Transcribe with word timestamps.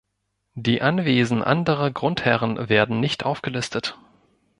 Die 0.55 0.81
Anwesen 0.81 1.43
anderer 1.43 1.91
Grundherren 1.91 2.69
werden 2.69 2.99
nicht 2.99 3.23
aufgelistet. 3.23 3.99